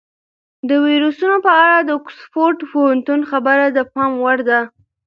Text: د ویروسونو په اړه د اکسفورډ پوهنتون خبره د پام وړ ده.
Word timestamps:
د 0.69 0.71
ویروسونو 0.85 1.37
په 1.45 1.51
اړه 1.63 1.77
د 1.81 1.89
اکسفورډ 1.99 2.59
پوهنتون 2.71 3.19
خبره 3.31 3.65
د 3.69 3.79
پام 3.93 4.11
وړ 4.23 4.37
ده. 4.49 4.59